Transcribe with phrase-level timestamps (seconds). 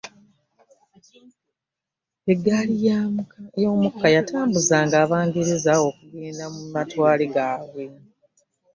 [2.31, 2.73] Eggali
[3.61, 7.83] y'omukka yatambuzanga abangereza okugenda mu matwale gaabwe.